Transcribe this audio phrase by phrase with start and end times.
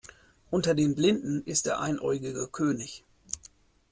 [0.49, 3.03] Unter den Blinden ist der Einäugige König.